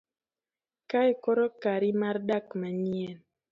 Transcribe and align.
kae 0.89 1.11
koro 1.23 1.45
kari 1.61 1.89
mar 2.01 2.15
dak 2.29 2.45
manyien 2.59 3.17